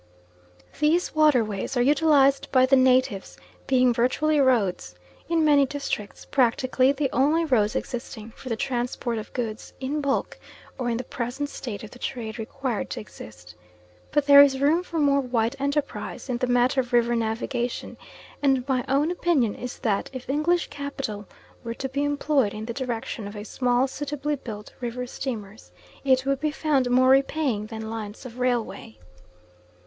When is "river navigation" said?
16.93-17.95